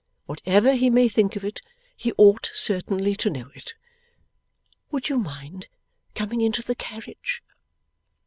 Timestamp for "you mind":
5.09-5.67